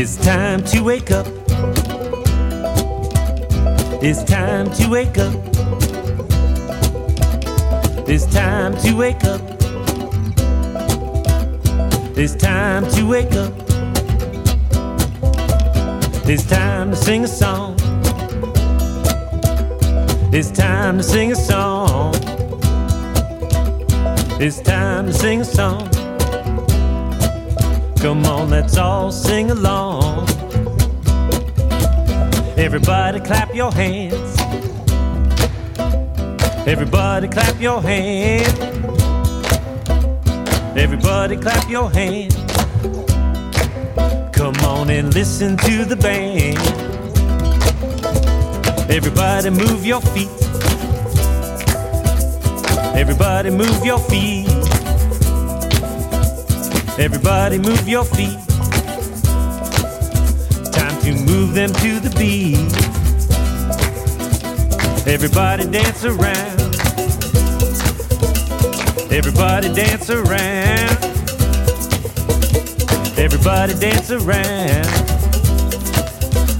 It's 0.00 0.16
time 0.16 0.62
to 0.66 0.80
wake 0.84 1.10
up. 1.10 1.26
It's 4.00 4.22
time 4.22 4.70
to 4.74 4.88
wake 4.88 5.18
up. 5.18 5.34
It's 8.08 8.24
time 8.26 8.76
to 8.76 8.92
wake 8.92 9.24
up. 9.24 9.40
It's 12.16 12.36
time 12.36 12.88
to 12.90 13.08
wake 13.08 13.32
up. 13.32 13.52
It's 16.28 16.46
time 16.46 16.90
to 16.90 16.96
sing 16.96 17.24
a 17.24 17.26
song. 17.26 17.74
It's 20.32 20.52
time 20.52 20.98
to 20.98 21.02
sing 21.02 21.32
a 21.32 21.34
song. 21.34 22.14
It's 24.40 24.60
time 24.60 25.06
to 25.06 25.12
sing 25.12 25.40
a 25.40 25.44
song. 25.44 26.07
Come 28.00 28.24
on, 28.26 28.48
let's 28.48 28.76
all 28.76 29.10
sing 29.10 29.50
along. 29.50 30.28
Everybody 32.56 33.18
clap 33.18 33.52
your 33.54 33.72
hands. 33.72 34.36
Everybody 36.66 37.26
clap 37.26 37.60
your 37.60 37.82
hands. 37.82 38.58
Everybody 40.76 41.36
clap 41.36 41.68
your 41.68 41.90
hands. 41.90 42.36
Come 44.32 44.54
on 44.64 44.90
and 44.90 45.12
listen 45.12 45.56
to 45.56 45.84
the 45.84 45.96
band. 45.96 46.58
Everybody 48.88 49.50
move 49.50 49.84
your 49.84 50.00
feet. 50.00 50.30
Everybody 52.94 53.50
move 53.50 53.84
your 53.84 53.98
feet. 53.98 54.57
Everybody 56.98 57.58
move 57.58 57.88
your 57.88 58.04
feet. 58.04 58.38
Time 60.72 61.00
to 61.02 61.14
move 61.14 61.54
them 61.54 61.72
to 61.72 62.00
the 62.00 62.12
beat. 62.18 62.58
Everybody 65.06 65.64
dance 65.70 66.04
around. 66.04 66.58
Everybody 69.12 69.72
dance 69.72 70.10
around. 70.10 70.98
Everybody 73.16 73.74
dance 73.74 74.10
around. 74.10 74.88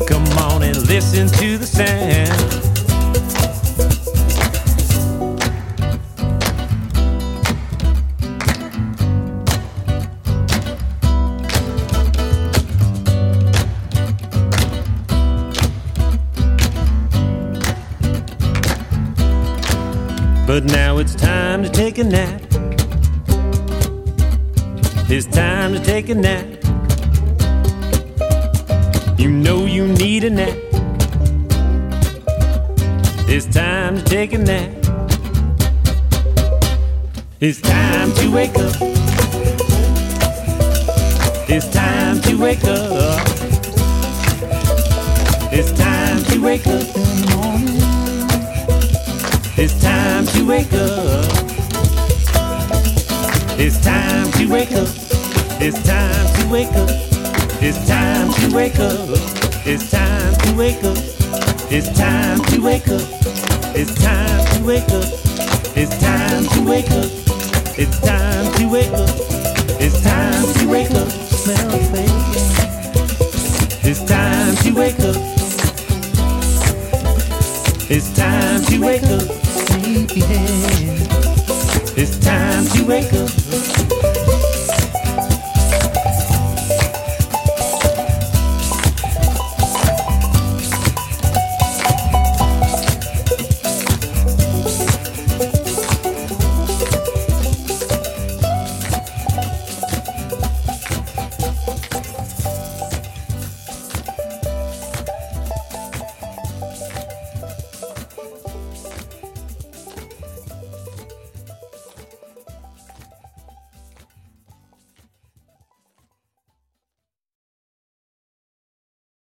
Come 0.07 0.25
on 0.39 0.63
and 0.63 0.77
listen 0.87 1.27
to 1.41 1.59
the 1.59 1.67
sound. 1.67 2.58
But 20.49 20.65
now 20.65 20.97
it's 20.97 21.15
time 21.15 21.63
to 21.63 21.69
take 21.69 21.99
a 21.99 22.05
nap. 22.05 22.41
It's 25.11 25.27
time 25.27 25.75
to 25.75 25.79
take 25.79 26.09
a 26.09 26.15
nap. 26.15 26.47
You 29.19 29.31
know 29.31 29.67
you 29.67 29.87
need 29.87 30.25
a 30.25 30.31
nap. 30.31 30.57
It's 33.29 33.45
time 33.45 33.99
to 33.99 34.05
take 34.05 34.33
a 34.33 34.39
nap. 34.39 34.71
It's 37.41 37.61
time 37.61 38.15
to 38.15 38.33
wake 38.33 38.57
up. 38.57 38.75
It's 41.51 41.69
time 41.75 42.23
to 42.23 42.39
wake 42.39 42.65
up. 42.65 43.21
It's 45.53 45.73
time 45.73 46.25
to 46.25 46.43
wake 46.43 46.67
up 46.67 46.73
in 46.73 47.21
the 47.21 47.37
morning. 47.37 47.69
It's 49.59 49.79
time 49.83 49.98
to 50.27 50.45
wake 50.47 50.73
up. 50.73 51.25
It's 53.59 53.79
time 53.81 54.31
to 54.33 54.47
wake 54.49 54.73
up. 54.73 54.89
It's 55.61 55.83
time 55.83 56.27
to 56.35 56.49
wake 56.51 56.73
up. 56.75 56.89
It's 57.63 57.87
time 57.87 58.33
to 58.33 58.55
wake 58.55 58.79
up. 58.81 59.09
It's 59.67 59.91
time 59.91 60.35
to 60.35 60.55
wake 60.57 60.83
up. 60.83 60.97
It's 61.71 61.89
time 61.99 62.41
to 62.47 62.61
wake 62.63 62.89
up. 62.89 63.03
It's 63.75 63.95
time 64.03 64.45
to 64.55 64.63
wake 64.65 64.91
up. 64.91 65.05
It's 65.77 65.99
time 66.01 66.47
to 66.47 66.65
wake 66.65 66.91
up. 66.91 67.11
It's 67.79 68.01
time 68.01 68.53
to 68.55 68.69
wake 68.69 68.93
up. 68.93 69.11
It's 69.81 70.03
time 70.03 70.53
to 70.55 70.67
wake 70.69 70.91
up. 70.91 71.09
Smell 71.11 71.79
face. 71.93 72.59
It's 73.85 74.03
time 74.05 74.57
to 74.57 74.71
wake 74.75 75.01
up. 75.01 75.17
It's 77.91 78.11
time 78.17 78.63
to 78.65 78.79
wake 78.81 79.05
up. 79.05 79.38
It's 82.01 82.19
time 82.19 82.65
to 82.65 82.85
wake 82.85 83.13
up. 83.13 83.38